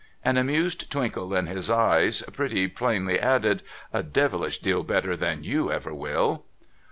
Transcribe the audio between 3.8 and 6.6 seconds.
—'A devilish deal better than you ever will